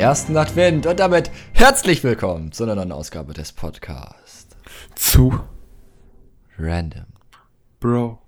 [0.00, 4.46] ersten Advent und damit herzlich willkommen zu einer neuen Ausgabe des Podcasts.
[4.94, 5.38] Zu
[6.58, 7.04] Random.
[7.80, 8.18] Bro.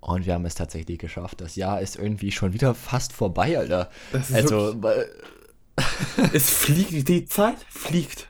[0.00, 1.40] Und wir haben es tatsächlich geschafft.
[1.40, 3.88] Das Jahr ist irgendwie schon wieder fast vorbei, Alter.
[4.10, 4.74] Das ist also,
[6.32, 8.28] Es fliegt, die Zeit fliegt.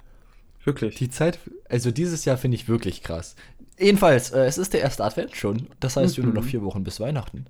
[0.64, 0.96] Wirklich.
[0.96, 1.38] die Zeit,
[1.70, 3.36] also dieses Jahr finde ich wirklich krass.
[3.78, 5.68] Jedenfalls, äh, es ist der erste Advent schon.
[5.80, 7.46] Das heißt, wir haben nur noch vier Wochen bis Weihnachten.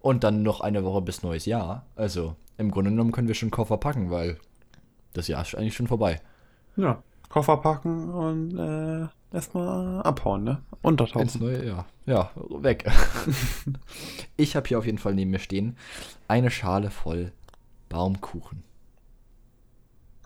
[0.00, 1.86] Und dann noch eine Woche bis neues Jahr.
[1.96, 4.38] Also, im Grunde genommen können wir schon Koffer packen, weil
[5.12, 6.20] das Jahr ist eigentlich schon vorbei.
[6.76, 7.02] ja.
[7.28, 10.62] Koffer packen und äh, erstmal abhauen, ne?
[10.70, 11.40] Ins Untertauchen.
[11.40, 11.86] neue Jahr.
[12.06, 12.90] Ja, weg.
[14.38, 15.76] ich habe hier auf jeden Fall neben mir stehen
[16.26, 17.32] eine Schale voll
[17.88, 18.62] Baumkuchen.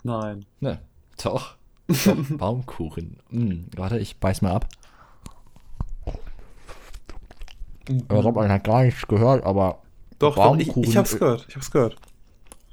[0.03, 0.45] Nein.
[0.61, 0.81] Ne,
[1.23, 1.57] doch.
[1.89, 3.19] doch Baumkuchen.
[3.31, 4.69] Mm, warte, ich beiß mal ab.
[7.89, 9.83] Ich habe man hat gar nichts gehört, aber
[10.19, 11.47] Doch, doch ich, ich hab's gehört.
[11.49, 11.97] Ich hab's gehört.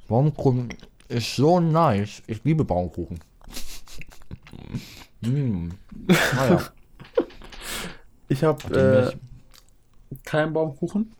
[0.08, 0.74] Baumkuchen
[1.08, 2.22] ist so nice.
[2.26, 3.20] Ich liebe Baumkuchen.
[5.22, 5.68] mm.
[6.34, 6.62] Naja.
[8.28, 9.10] Ich hab äh,
[10.24, 11.12] keinen Baumkuchen.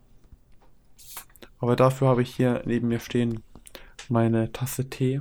[1.58, 3.42] Aber dafür habe ich hier neben mir stehen
[4.08, 5.20] meine Tasse Tee.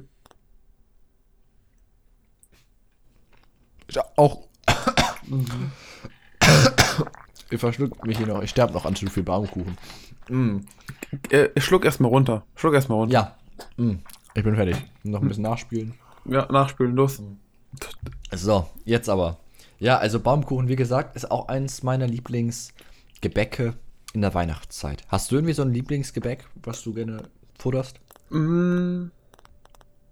[3.88, 4.48] Ist auch.
[7.52, 8.42] Ich verschluck mich hier noch.
[8.42, 9.78] Ich sterbe noch an zu viel Baumkuchen.
[10.30, 10.58] Mm.
[11.30, 12.46] Äh, schluck erstmal runter.
[12.56, 13.14] Schluck erstmal runter.
[13.14, 13.38] Ja.
[13.84, 14.00] Mm.
[14.36, 14.78] Ich bin fertig.
[15.04, 15.94] Noch ein bisschen nachspielen.
[16.26, 17.22] Ja, nachspülen, los.
[18.32, 19.40] So, jetzt aber.
[19.80, 23.74] Ja, also Baumkuchen, wie gesagt, ist auch eins meiner Lieblingsgebäcke
[24.14, 25.04] in der Weihnachtszeit.
[25.08, 27.24] Hast du irgendwie so ein Lieblingsgebäck, was du gerne
[27.58, 28.00] futterst?
[28.30, 29.08] Mm,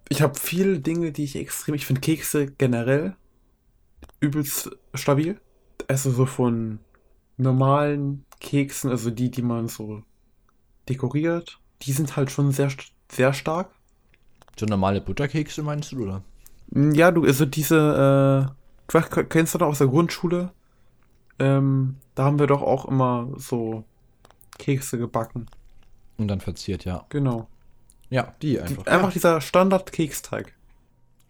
[0.08, 1.74] Ich habe viele Dinge, die ich extrem.
[1.74, 3.14] Ich finde Kekse generell
[4.20, 5.40] übelst stabil.
[5.86, 6.80] Also so von
[7.38, 10.02] normalen Keksen, also die, die man so
[10.88, 12.70] dekoriert, die sind halt schon sehr,
[13.10, 13.70] sehr stark.
[14.58, 16.22] So normale Butterkekse meinst du, oder?
[16.70, 18.50] Mm, Ja, du, also diese,
[18.90, 20.52] äh, weiß, kennst du noch aus der Grundschule?
[21.38, 23.84] Ähm, da haben wir doch auch immer so
[24.58, 25.46] Kekse gebacken.
[26.16, 27.06] Und dann verziert, ja.
[27.10, 27.46] Genau.
[28.10, 28.86] Ja, die einfach.
[28.86, 30.54] Einfach dieser Standard-Keksteig.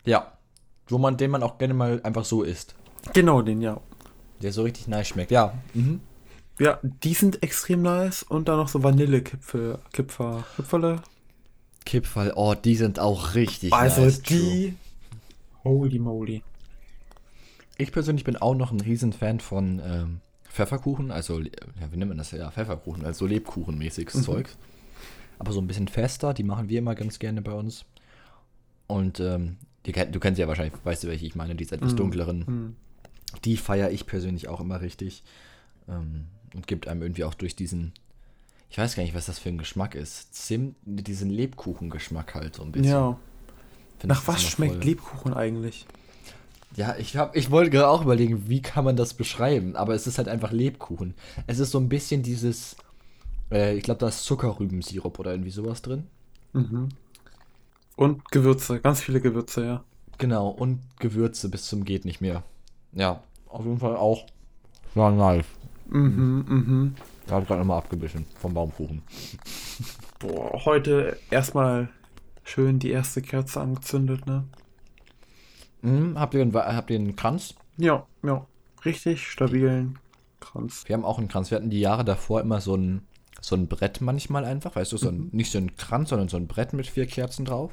[0.04, 0.32] Ja.
[0.86, 2.74] Wo man, den man auch gerne mal einfach so isst.
[3.12, 3.80] Genau, den, ja.
[4.42, 5.30] Der so richtig nice schmeckt.
[5.30, 5.54] Ja.
[5.74, 6.00] Mhm.
[6.60, 11.02] Ja, die sind extrem nice und dann noch so Vanillekipfel, Kipfer, Kipferle.
[11.84, 14.22] Kipferl, oh, die sind auch richtig Also nice.
[14.22, 14.74] die,
[15.64, 16.42] holy moly.
[17.76, 21.48] Ich persönlich bin auch noch ein Riesenfan von ähm, Pfefferkuchen, also, ja,
[21.92, 22.32] wie nennt man das?
[22.32, 24.22] Ja, Pfefferkuchen, also Lebkuchenmäßiges Mhm.
[24.22, 24.48] Zeug.
[25.38, 27.84] Aber so ein bisschen fester, die machen wir immer ganz gerne bei uns.
[28.88, 31.96] Und ähm, die, du kennst ja wahrscheinlich, weißt du, welche ich meine, diese etwas Mhm.
[31.98, 32.46] dunkleren.
[32.46, 32.76] Hm.
[33.44, 35.22] Die feiere ich persönlich auch immer richtig.
[35.88, 37.92] Ähm, und gibt einem irgendwie auch durch diesen,
[38.70, 40.34] ich weiß gar nicht, was das für ein Geschmack ist.
[40.34, 42.90] Zimt, diesen Lebkuchengeschmack halt so ein bisschen.
[42.92, 43.18] Ja.
[43.98, 45.86] Find Nach was schmeckt voll- Lebkuchen eigentlich?
[46.76, 50.06] Ja, ich, hab, ich wollte gerade auch überlegen, wie kann man das beschreiben, aber es
[50.06, 51.14] ist halt einfach Lebkuchen.
[51.46, 52.76] Es ist so ein bisschen dieses,
[53.50, 56.06] äh, ich glaube, da ist Zuckerrübensirup oder irgendwie sowas drin.
[56.52, 56.90] Mhm.
[57.96, 59.84] Und Gewürze, ganz viele Gewürze, ja.
[60.18, 62.44] Genau, und Gewürze bis zum geht nicht mehr.
[62.92, 64.24] Ja, auf jeden Fall auch.
[64.94, 65.44] War nice.
[65.88, 66.94] Mhm, mhm.
[67.26, 69.02] Da habe ich gerade nochmal abgebissen vom Baumkuchen.
[70.18, 71.88] Boah, heute erstmal
[72.44, 74.44] schön die erste Kerze angezündet, ne?
[75.82, 77.54] Mhm, habt, ihr einen, habt ihr einen Kranz?
[77.76, 78.46] Ja, ja.
[78.84, 79.98] Richtig stabilen
[80.40, 80.84] Kranz.
[80.86, 81.50] Wir haben auch einen Kranz.
[81.50, 83.02] Wir hatten die Jahre davor immer so ein,
[83.40, 85.18] so ein Brett manchmal einfach, weißt du, so Mhm.
[85.18, 87.72] ein, nicht so ein Kranz, sondern so ein Brett mit vier Kerzen drauf.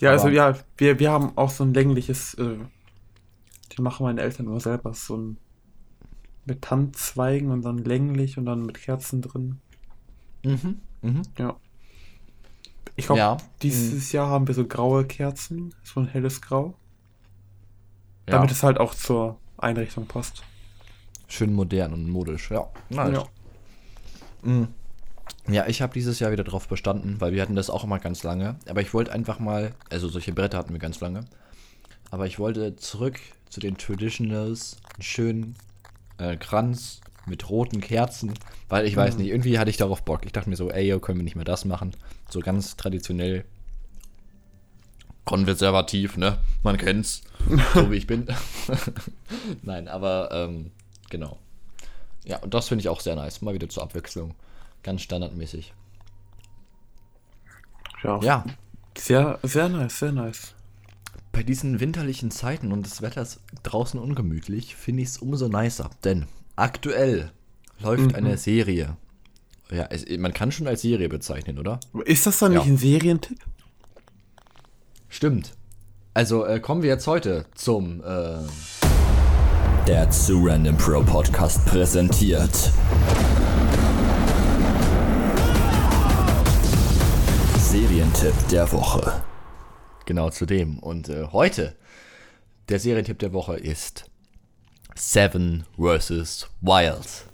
[0.00, 2.56] Ja, also Aber- ja, wir, wir haben auch so ein längliches, äh,
[3.76, 5.36] die machen meine Eltern immer selber, so ein
[6.46, 9.60] mit Tannenzweigen und dann länglich und dann mit Kerzen drin.
[10.44, 11.22] Mhm, mhm.
[11.38, 11.56] Ja.
[12.96, 13.36] Ich glaube, Ja.
[13.62, 16.74] dieses Jahr haben wir so graue Kerzen, so ein helles Grau,
[18.28, 18.36] Ja.
[18.36, 20.42] damit es halt auch zur Einrichtung passt.
[21.28, 22.68] Schön modern und modisch, ja.
[22.90, 23.12] Nice.
[23.14, 23.24] Ja.
[24.42, 24.68] Mhm.
[25.48, 28.22] Ja, ich habe dieses Jahr wieder drauf bestanden, weil wir hatten das auch immer ganz
[28.22, 28.56] lange.
[28.68, 31.24] Aber ich wollte einfach mal, also solche Bretter hatten wir ganz lange.
[32.10, 33.18] Aber ich wollte zurück
[33.48, 35.54] zu den Traditionals, einen schönen
[36.18, 38.34] äh, Kranz mit roten Kerzen,
[38.68, 40.26] weil ich weiß nicht, irgendwie hatte ich darauf Bock.
[40.26, 41.94] Ich dachte mir so, ey, yo, können wir nicht mehr das machen?
[42.28, 43.44] So ganz traditionell
[45.24, 46.38] konservativ, ne?
[46.62, 47.22] Man kennt's,
[47.74, 48.26] so wie ich bin.
[49.62, 50.70] Nein, aber ähm,
[51.08, 51.38] genau.
[52.24, 53.42] Ja, und das finde ich auch sehr nice.
[53.42, 54.34] Mal wieder zur Abwechslung.
[54.82, 55.72] Ganz standardmäßig.
[58.02, 58.20] Ja.
[58.20, 58.44] Ja,
[58.96, 60.54] Sehr, sehr nice, sehr nice.
[61.34, 65.90] Bei diesen winterlichen Zeiten und das Wetter ist draußen ungemütlich, finde ich es umso nicer.
[66.04, 66.26] Denn
[66.56, 67.32] aktuell
[67.80, 68.14] läuft Mhm.
[68.14, 68.96] eine Serie.
[69.70, 71.80] Ja, es, man kann schon als Serie bezeichnen, oder?
[72.04, 72.60] Ist das dann Ja.
[72.60, 73.38] nicht ein Serientipp?
[75.08, 75.52] Stimmt.
[76.14, 78.38] Also äh, kommen wir jetzt heute zum äh,
[79.86, 82.72] Der zu Random Pro Podcast präsentiert.
[87.58, 89.22] Serientipp der Woche.
[90.06, 90.78] Genau zu dem.
[90.78, 91.74] Und äh, heute
[92.68, 94.10] der Serientipp der Woche ist
[94.94, 96.48] Seven vs.
[96.60, 97.26] Wild.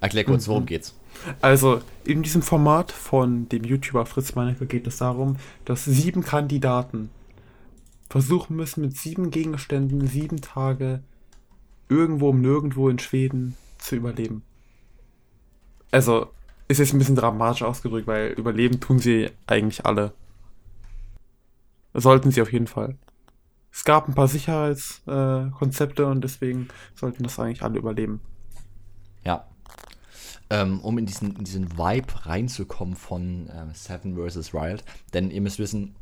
[0.00, 0.94] Erklär kurz, worum geht's.
[1.40, 7.10] Also, in diesem Format von dem YouTuber Fritz Meinecke geht es darum, dass sieben Kandidaten
[8.08, 11.02] versuchen müssen, mit sieben Gegenständen sieben Tage
[11.88, 14.42] irgendwo um nirgendwo in Schweden zu überleben.
[15.90, 16.30] Also,
[16.68, 20.12] ist jetzt ein bisschen dramatisch ausgedrückt, weil überleben tun sie eigentlich alle.
[22.00, 22.96] Sollten sie auf jeden Fall.
[23.70, 28.20] Es gab ein paar Sicherheitskonzepte äh, und deswegen sollten das eigentlich alle überleben.
[29.24, 29.46] Ja.
[30.50, 34.54] Ähm, um in diesen, in diesen Vibe reinzukommen von ähm, Seven vs.
[34.54, 34.82] Wild.
[35.12, 35.94] Denn ihr müsst wissen,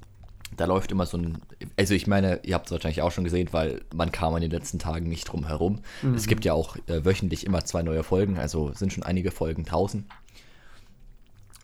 [0.56, 1.38] da läuft immer so ein.
[1.76, 4.50] Also, ich meine, ihr habt es wahrscheinlich auch schon gesehen, weil man kam in den
[4.50, 5.80] letzten Tagen nicht drum herum.
[6.14, 9.64] Es gibt ja auch äh, wöchentlich immer zwei neue Folgen, also sind schon einige Folgen
[9.64, 10.06] draußen.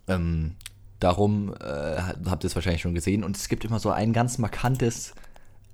[0.08, 0.56] Ähm,
[1.02, 1.96] darum äh,
[2.26, 3.24] habt ihr es wahrscheinlich schon gesehen.
[3.24, 5.14] Und es gibt immer so ein ganz markantes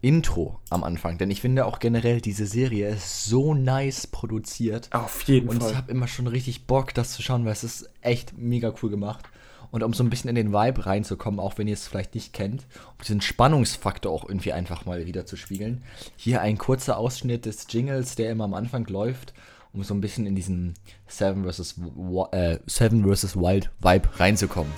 [0.01, 1.19] Intro am Anfang.
[1.19, 4.89] Denn ich finde auch generell, diese Serie ist so nice produziert.
[4.93, 5.71] Auf jeden Und Fall.
[5.71, 8.91] ich habe immer schon richtig Bock, das zu schauen, weil es ist echt mega cool
[8.91, 9.25] gemacht.
[9.71, 12.33] Und um so ein bisschen in den Vibe reinzukommen, auch wenn ihr es vielleicht nicht
[12.33, 15.83] kennt, um diesen Spannungsfaktor auch irgendwie einfach mal wieder zu spiegeln.
[16.17, 19.35] Hier ein kurzer Ausschnitt des Jingles, der immer am Anfang läuft,
[19.75, 20.75] um so ein bisschen in diesen
[21.07, 21.75] Seven vs.
[22.33, 23.37] Äh, Seven vs.
[23.37, 24.73] Wild Vibe reinzukommen.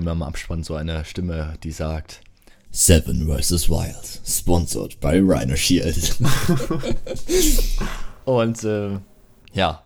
[0.00, 2.22] Immer im Abspann so eine Stimme, die sagt,
[2.72, 3.68] Seven vs.
[3.68, 4.20] Wild.
[4.24, 6.16] Sponsored by Rhino Shield.
[8.24, 8.98] Und äh,
[9.52, 9.82] ja,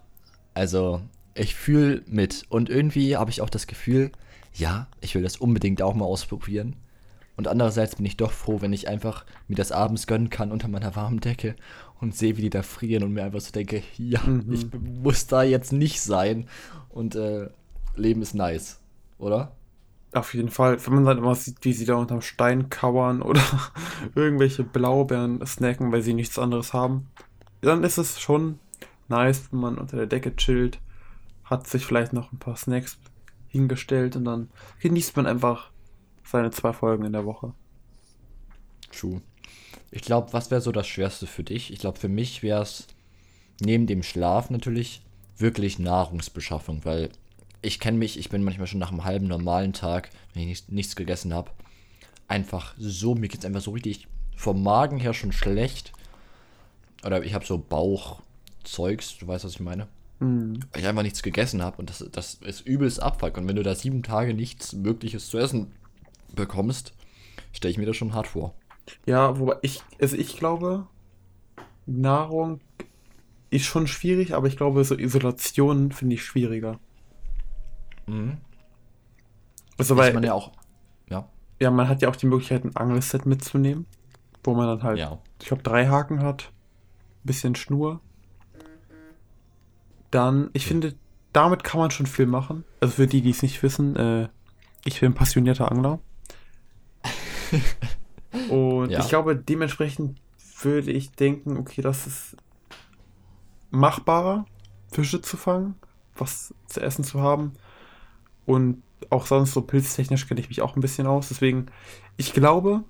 [0.53, 1.01] also
[1.35, 2.45] ich fühle mit.
[2.49, 4.13] Und irgendwie habe ich auch das Gefühl,
[4.53, 6.77] ja, ich will das unbedingt auch mal ausprobieren.
[7.37, 10.69] Und andererseits bin ich doch froh, wenn ich einfach mir das abends gönnen kann unter
[10.69, 11.57] meiner warmen Decke
[12.01, 14.21] und sehe, wie die da frieren und mir einfach so denke, ja,
[14.53, 16.49] ich muss da jetzt nicht sein.
[16.91, 17.49] Und äh,
[17.97, 18.79] Leben ist nice,
[19.19, 19.53] oder?
[20.15, 23.43] Auf jeden Fall, wenn man dann immer sieht, wie sie da unterm Stein kauern oder
[24.15, 27.09] irgendwelche Blaubeeren snacken, weil sie nichts anderes haben,
[27.61, 28.61] dann ist es schon
[29.09, 30.79] nice, wenn man unter der Decke chillt,
[31.45, 32.97] hat sich vielleicht noch ein paar Snacks
[33.49, 34.51] hingestellt und dann
[34.81, 35.71] genießt man einfach
[36.25, 37.53] seine zwei Folgen in der Woche.
[38.93, 39.21] True.
[39.91, 41.73] Ich glaube, was wäre so das Schwerste für dich?
[41.73, 42.87] Ich glaube, für mich wäre es
[43.61, 45.03] neben dem Schlaf natürlich
[45.37, 47.11] wirklich Nahrungsbeschaffung, weil
[47.65, 50.69] ich kenne mich, ich bin manchmal schon nach einem halben normalen Tag, wenn ich nichts,
[50.69, 51.51] nichts gegessen habe,
[52.29, 55.93] einfach so, mir geht es einfach so richtig vom Magen her schon schlecht.
[57.05, 59.89] Oder ich habe so Bauchzeugs, du weißt, was ich meine?
[60.73, 63.37] Weil ich einfach nichts gegessen habe und das, das ist übelst Abfuck.
[63.37, 65.73] Und wenn du da sieben Tage nichts Mögliches zu essen
[66.35, 66.93] bekommst,
[67.53, 68.55] stelle ich mir das schon hart vor.
[69.07, 70.87] Ja, wobei ich, also ich glaube,
[71.87, 72.61] Nahrung
[73.51, 76.79] ist schon schwierig, aber ich glaube, so Isolation finde ich schwieriger.
[79.79, 80.15] Also, Weil Mhm.
[80.15, 80.53] man ja auch.
[81.09, 81.29] Ja.
[81.61, 83.87] ja, man hat ja auch die Möglichkeit, ein Angelset mitzunehmen,
[84.43, 85.19] wo man dann halt, Ja.
[85.41, 86.53] ich glaube, drei Haken hat,
[87.25, 88.01] bisschen Schnur.
[90.11, 90.95] Dann, ich finde,
[91.33, 92.65] damit kann man schon viel machen.
[92.81, 94.29] Also für die, die es nicht wissen, äh,
[94.85, 95.99] ich bin passionierter Angler.
[98.51, 99.01] Und Ja.
[99.01, 100.21] ich glaube, dementsprechend
[100.63, 102.37] würde ich denken, okay, das ist
[103.71, 104.45] machbarer,
[104.93, 105.75] Fische zu fangen,
[106.17, 107.55] was zu essen zu haben.
[108.47, 111.29] Und auch sonst so pilztechnisch kenne ich mich auch ein bisschen aus.
[111.29, 111.67] Deswegen,
[112.17, 112.85] ich glaube,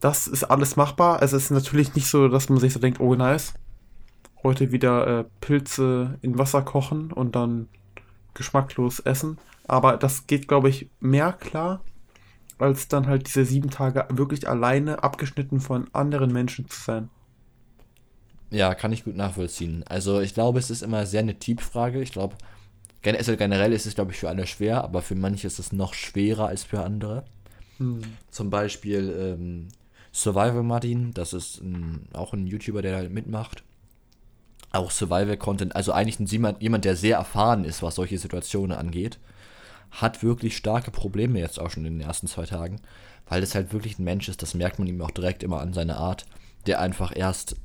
[0.00, 1.20] das ist alles machbar.
[1.20, 3.54] Also es ist natürlich nicht so, dass man sich so denkt, oh nice,
[4.42, 7.68] heute wieder äh, Pilze in Wasser kochen und dann
[8.34, 9.38] geschmacklos essen.
[9.66, 11.80] Aber das geht, glaube ich, mehr klar,
[12.58, 17.10] als dann halt diese sieben Tage wirklich alleine abgeschnitten von anderen Menschen zu sein.
[18.50, 19.84] Ja, kann ich gut nachvollziehen.
[19.88, 22.00] Also ich glaube, es ist immer sehr eine Typfrage.
[22.00, 22.36] Ich glaube,
[23.14, 25.94] also generell ist es, glaube ich, für alle schwer, aber für manche ist es noch
[25.94, 27.24] schwerer als für andere.
[28.30, 29.68] Zum Beispiel ähm,
[30.12, 33.62] Survival Martin, das ist ein, auch ein YouTuber, der da mitmacht.
[34.72, 39.18] Auch Survival-Content, also eigentlich ein, jemand, jemand, der sehr erfahren ist, was solche Situationen angeht,
[39.90, 42.80] hat wirklich starke Probleme jetzt auch schon in den ersten zwei Tagen,
[43.28, 45.72] weil das halt wirklich ein Mensch ist, das merkt man ihm auch direkt immer an
[45.72, 46.26] seiner Art,
[46.66, 47.56] der einfach erst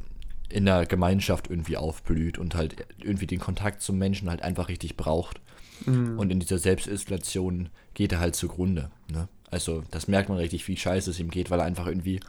[0.51, 4.97] in der Gemeinschaft irgendwie aufblüht und halt irgendwie den Kontakt zum Menschen halt einfach richtig
[4.97, 5.41] braucht.
[5.85, 6.19] Mhm.
[6.19, 8.91] Und in dieser Selbstisolation geht er halt zugrunde.
[9.11, 9.27] Ne?
[9.49, 12.19] Also das merkt man richtig, wie scheiße es ihm geht, weil er einfach irgendwie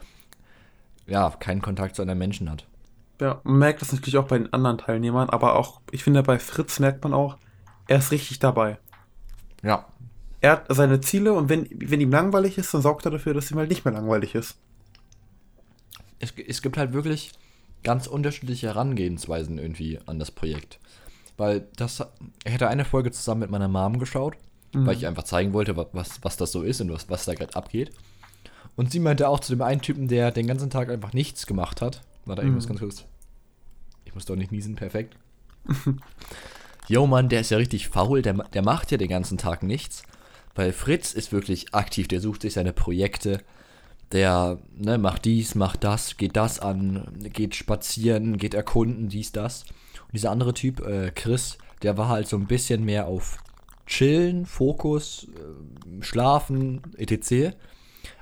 [1.07, 2.67] ja keinen Kontakt zu anderen Menschen hat.
[3.21, 6.39] Ja, man merkt das natürlich auch bei den anderen Teilnehmern, aber auch, ich finde, bei
[6.39, 7.37] Fritz merkt man auch,
[7.87, 8.79] er ist richtig dabei.
[9.63, 9.87] Ja.
[10.41, 13.51] Er hat seine Ziele und wenn, wenn ihm langweilig ist, dann sorgt er dafür, dass
[13.51, 14.57] ihm halt nicht mehr langweilig ist.
[16.19, 17.33] Es, es gibt halt wirklich
[17.83, 20.79] ganz unterschiedliche Herangehensweisen irgendwie an das Projekt.
[21.37, 22.05] Weil das,
[22.45, 24.37] ich hätte eine Folge zusammen mit meiner Mom geschaut,
[24.75, 24.87] Mhm.
[24.87, 27.35] weil ich einfach zeigen wollte, wa- was, was das so ist und was, was da
[27.35, 27.91] gerade abgeht.
[28.77, 31.81] Und sie meinte auch zu dem einen Typen, der den ganzen Tag einfach nichts gemacht
[31.83, 32.01] hat.
[32.25, 32.55] Warte, ich Mhm.
[32.55, 33.05] muss ganz kurz.
[34.05, 35.17] Ich muss doch nicht niesen, perfekt.
[36.89, 40.03] Jo, Mann, der ist ja richtig faul, der, der macht ja den ganzen Tag nichts.
[40.55, 43.39] Weil Fritz ist wirklich aktiv, der sucht sich seine Projekte,
[44.13, 49.65] der ne, macht dies, macht das, geht das an, geht spazieren, geht erkunden, dies, das.
[50.03, 53.39] Und dieser andere Typ, äh, Chris, der war halt so ein bisschen mehr auf
[53.87, 57.57] Chillen, Fokus, äh, Schlafen, etc.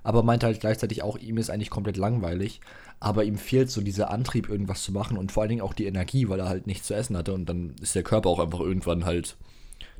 [0.02, 2.60] Aber meinte halt gleichzeitig auch, ihm ist eigentlich komplett langweilig.
[3.00, 5.86] Aber ihm fehlt so dieser Antrieb, irgendwas zu machen und vor allen Dingen auch die
[5.86, 7.32] Energie, weil er halt nichts zu essen hatte.
[7.32, 9.36] Und dann ist der Körper auch einfach irgendwann halt,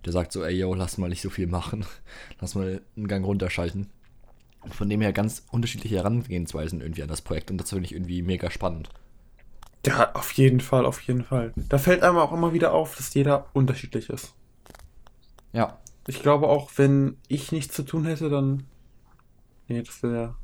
[0.05, 1.85] der sagt so, ey, yo, lass mal nicht so viel machen.
[2.41, 3.89] Lass mal einen Gang runterschalten.
[4.69, 7.51] Von dem her ganz unterschiedliche Herangehensweisen irgendwie an das Projekt.
[7.51, 8.91] Und das finde ich irgendwie mega spannend.
[9.87, 11.53] Ja, auf jeden Fall, auf jeden Fall.
[11.57, 14.35] Da fällt einem auch immer wieder auf, dass jeder unterschiedlich ist.
[15.53, 18.65] Ja, Ich glaube auch, wenn ich nichts zu tun hätte, dann.
[19.69, 20.37] Nee, das wäre.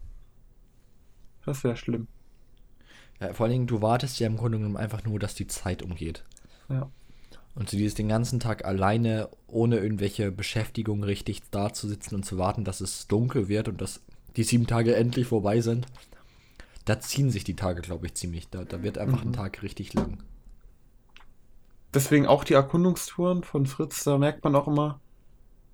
[1.44, 2.08] Das wäre schlimm.
[3.20, 5.82] Ja, vor allen Dingen, du wartest ja im Grunde genommen einfach nur, dass die Zeit
[5.82, 6.24] umgeht.
[6.68, 6.90] Ja.
[7.56, 12.24] Und so dieses den ganzen Tag alleine, ohne irgendwelche Beschäftigung richtig da zu sitzen und
[12.24, 14.02] zu warten, dass es dunkel wird und dass
[14.36, 15.86] die sieben Tage endlich vorbei sind.
[16.84, 18.50] Da ziehen sich die Tage, glaube ich, ziemlich.
[18.50, 20.18] Da, da wird einfach ein Tag richtig lang.
[21.94, 25.00] Deswegen auch die Erkundungstouren von Fritz, da merkt man auch immer,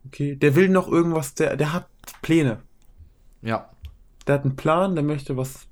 [0.07, 1.89] okay, der will noch irgendwas, der, der hat
[2.23, 2.63] Pläne.
[3.43, 3.71] Ja,
[4.29, 5.67] Der hat einen Plan, der möchte was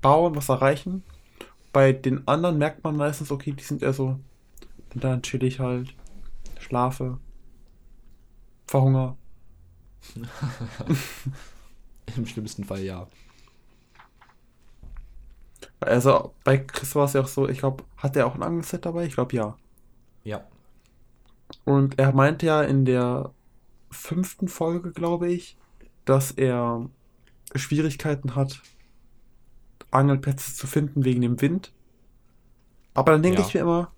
[0.00, 1.02] bauen, was erreichen.
[1.74, 4.18] Bei den anderen merkt man meistens, okay, die sind eher so,
[4.94, 5.94] dann chill ich halt,
[6.60, 7.18] schlafe,
[8.66, 9.16] verhunger.
[12.16, 13.06] im schlimmsten Fall ja.
[15.80, 18.86] Also bei Chris war es ja auch so, ich glaube, hat er auch ein Angelset
[18.86, 19.06] dabei?
[19.06, 19.56] Ich glaube ja.
[20.24, 20.44] Ja.
[21.64, 23.32] Und er meinte ja in der
[23.90, 25.56] fünften Folge, glaube ich,
[26.04, 26.88] dass er
[27.54, 28.60] Schwierigkeiten hat,
[29.90, 31.72] Angelplätze zu finden wegen dem Wind.
[32.94, 33.46] Aber dann denke Ja.
[33.46, 33.92] ich mir immer,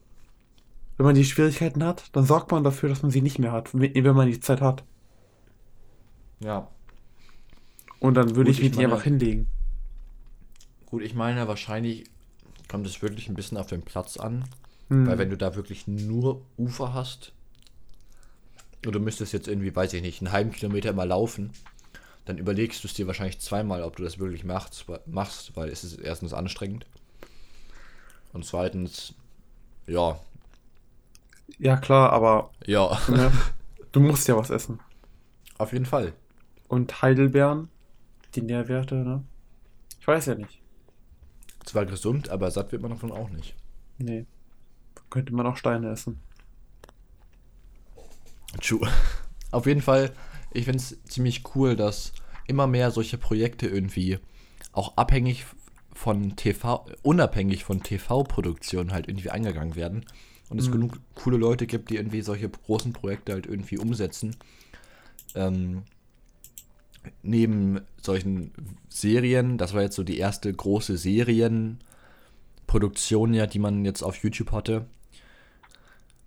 [0.97, 3.75] wenn man die Schwierigkeiten hat, dann sorgt man dafür, dass man sie nicht mehr hat,
[3.75, 4.85] wenn man die Zeit hat.
[6.41, 6.69] Ja.
[7.99, 9.49] Und dann würde ich ich die meine- einfach hinlegen.
[10.87, 12.05] Gut, ich meine, wahrscheinlich
[12.69, 14.45] kommt es wirklich ein bisschen auf den Platz an.
[14.89, 15.07] Hm.
[15.07, 17.33] Weil wenn du da wirklich nur Ufer hast,
[18.85, 21.51] und du müsstest jetzt irgendwie, weiß ich nicht, einen halben Kilometer mal laufen,
[22.27, 25.85] dann überlegst du es dir wahrscheinlich zweimal, ob du das wirklich machst, machst weil es
[25.85, 26.87] ist erstens anstrengend.
[28.33, 29.15] Und zweitens,
[29.87, 30.19] ja,
[31.59, 33.31] Ja, klar, aber ja, ne,
[33.93, 34.81] du musst ja was essen.
[35.59, 36.13] auf jeden Fall.
[36.69, 37.69] Und Heidelbeeren,
[38.35, 39.23] die Nährwerte, ne?
[40.01, 40.61] Ich weiß ja nicht.
[41.65, 43.55] Zwar gesund, aber satt wird man davon auch nicht.
[43.99, 44.27] Nee.
[45.11, 46.21] Könnte man auch Steine essen.
[48.61, 48.89] True.
[49.51, 50.13] Auf jeden Fall,
[50.53, 52.13] ich finde es ziemlich cool, dass
[52.47, 54.19] immer mehr solche Projekte irgendwie
[54.73, 55.47] auch abhängig
[55.95, 60.05] von TV, unabhängig von TV-Produktionen halt irgendwie eingegangen werden.
[60.51, 64.37] Und es genug coole Leute gibt, die irgendwie solche großen Projekte halt irgendwie umsetzen.
[65.35, 65.83] Ähm,
[67.23, 68.53] neben solchen
[68.89, 74.53] Serien, das war jetzt so die erste große Serienproduktion ja, die man jetzt auf YouTube
[74.53, 74.87] hatte.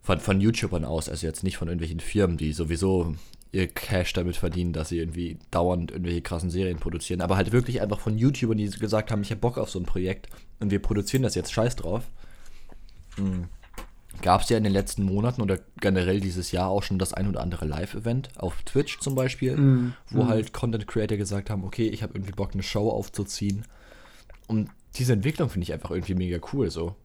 [0.01, 3.15] Von, von YouTubern aus, also jetzt nicht von irgendwelchen Firmen, die sowieso
[3.51, 7.81] ihr Cash damit verdienen, dass sie irgendwie dauernd irgendwelche krassen Serien produzieren, aber halt wirklich
[7.81, 10.81] einfach von YouTubern, die gesagt haben, ich habe Bock auf so ein Projekt und wir
[10.81, 12.05] produzieren das jetzt scheiß drauf.
[14.21, 17.27] Gab es ja in den letzten Monaten oder generell dieses Jahr auch schon das ein
[17.27, 19.93] oder andere Live-Event auf Twitch zum Beispiel, Mhm.
[20.09, 23.65] wo halt Content Creator gesagt haben, okay, ich habe irgendwie Bock, eine Show aufzuziehen.
[24.47, 26.95] Und diese Entwicklung finde ich einfach irgendwie mega cool so.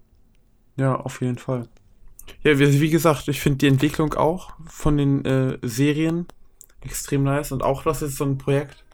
[0.76, 1.68] Ja, auf jeden Fall.
[2.44, 6.26] Ja, wie, wie gesagt, ich finde die Entwicklung auch von den äh, Serien
[6.80, 8.84] extrem nice und auch, dass jetzt so ein Projekt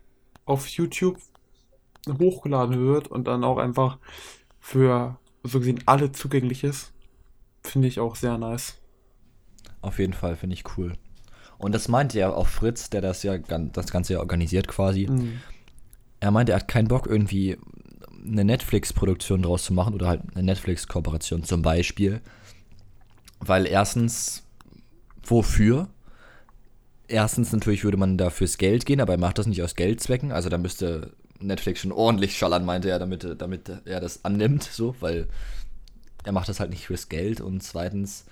[0.45, 1.19] auf YouTube
[2.19, 3.99] hochgeladen wird und dann auch einfach
[4.61, 6.93] für so gesehen alle zugänglich ist,
[7.71, 8.75] finde ich auch sehr nice.
[9.81, 10.95] Auf jeden Fall, finde ich cool.
[11.59, 15.07] Und das meinte ja auch Fritz, der das ja das Ganze ja organisiert quasi.
[15.09, 15.41] Mhm.
[16.21, 17.59] Er meinte, er hat keinen Bock irgendwie
[18.25, 22.21] eine Netflix-Produktion draus zu machen oder halt eine Netflix-Kooperation zum Beispiel.
[23.41, 24.45] Weil erstens,
[25.25, 25.89] wofür?
[27.07, 30.33] Erstens natürlich würde man da fürs Geld gehen, aber er macht das nicht aus Geldzwecken.
[30.33, 34.95] Also da müsste Netflix schon ordentlich schallern, meinte er, damit, damit er das annimmt, so,
[35.01, 35.29] weil
[36.29, 37.41] er macht das halt nicht fürs Geld.
[37.41, 38.27] Und zweitens,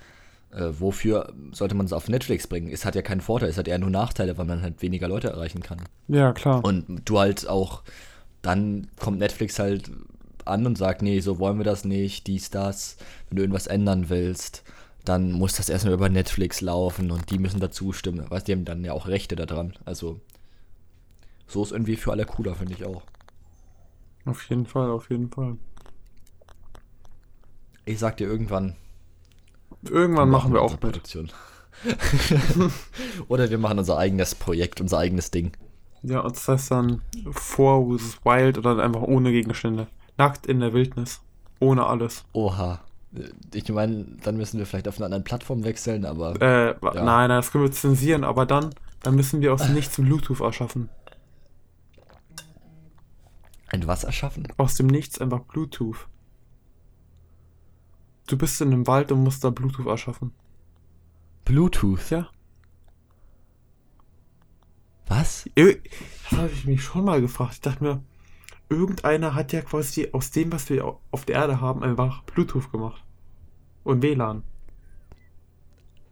[0.51, 2.69] äh, wofür sollte man es auf Netflix bringen?
[2.71, 5.29] Es hat ja keinen Vorteil, es hat eher nur Nachteile, weil man halt weniger Leute
[5.29, 5.79] erreichen kann.
[6.07, 6.63] Ja, klar.
[6.63, 7.81] Und du halt auch,
[8.43, 9.89] dann kommt Netflix halt
[10.45, 12.97] an und sagt, nee, so wollen wir das nicht, dies, das.
[13.27, 14.63] Wenn du irgendwas ändern willst,
[15.03, 18.29] dann muss das erstmal über Netflix laufen und die müssen dazu stimmen.
[18.29, 19.73] Weißt die haben dann ja auch Rechte daran.
[19.85, 20.19] Also,
[21.47, 23.01] so ist irgendwie für alle cooler, finde ich auch.
[24.25, 25.57] auf jeden Fall, auf jeden Fall.
[27.87, 28.75] Ich sag dir irgendwann.
[29.89, 30.79] Irgendwann machen wir auch.
[30.79, 31.31] Produktion.
[33.27, 35.51] Oder wir machen unser eigenes Projekt, unser eigenes Ding.
[36.03, 37.01] Ja, und das heißt dann
[37.31, 38.17] Four vs.
[38.23, 39.87] Wild oder einfach ohne Gegenstände.
[40.17, 41.21] Nackt in der Wildnis.
[41.59, 42.23] Ohne alles.
[42.33, 42.81] Oha.
[43.53, 46.93] Ich meine, dann müssen wir vielleicht auf eine andere Plattform wechseln, aber Äh, Ja.
[46.93, 50.41] nein, nein, das können wir zensieren, aber dann, dann müssen wir aus dem Nichts Bluetooth
[50.41, 50.89] erschaffen.
[53.69, 54.47] ein was erschaffen?
[54.57, 56.07] Aus dem Nichts einfach Bluetooth.
[58.27, 60.31] Du bist in einem Wald und musst da Bluetooth erschaffen.
[61.45, 62.09] Bluetooth.
[62.09, 62.27] Ja.
[65.07, 65.45] Was?
[65.55, 67.53] Das habe ich mich schon mal gefragt.
[67.53, 68.03] Ich dachte mir,
[68.69, 72.71] irgendeiner hat ja quasi aus dem, was wir au- auf der Erde haben, einfach Bluetooth
[72.71, 73.01] gemacht.
[73.85, 74.43] Und WLAN.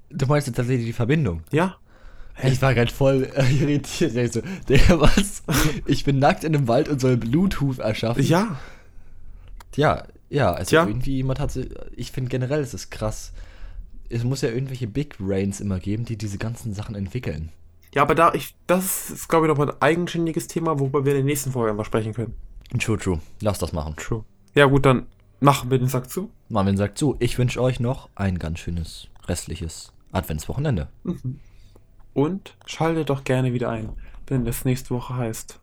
[0.10, 1.42] Du meinst jetzt tatsächlich die Verbindung?
[1.52, 1.76] Ja?
[2.42, 4.16] Ich war gerade voll äh, irritiert.
[4.16, 5.44] Ich so, der was?
[5.86, 8.24] Ich bin nackt in einem Wald und soll Bluetooth erschaffen.
[8.24, 8.58] Ja.
[9.76, 10.88] Ja, ja, also Tja.
[10.88, 13.34] irgendwie jemand hat sie, ich finde generell ist es krass.
[14.10, 17.52] Es muss ja irgendwelche Big Brains immer geben, die diese ganzen Sachen entwickeln.
[17.94, 21.20] Ja, aber da, ich, das ist, glaube ich, noch ein eigenständiges Thema, worüber wir in
[21.20, 22.36] der nächsten Folge einfach sprechen können.
[22.78, 23.20] True, true.
[23.40, 23.96] Lass das machen.
[23.96, 24.26] True.
[24.54, 25.06] Ja, gut, dann
[25.40, 26.30] machen wir den Sack zu.
[26.50, 30.90] Marvin sagt so, ich wünsche euch noch ein ganz schönes restliches Adventswochenende.
[32.14, 33.90] Und schaltet doch gerne wieder ein,
[34.28, 35.60] wenn es nächste Woche heißt.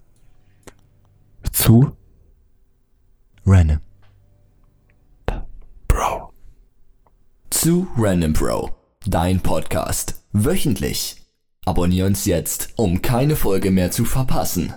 [1.53, 1.97] Zu
[3.45, 3.81] Random.
[7.53, 8.71] Zu Random Bro,
[9.07, 10.15] dein Podcast.
[10.33, 11.17] Wöchentlich.
[11.67, 14.73] Abonnier uns jetzt, um keine Folge mehr zu verpassen.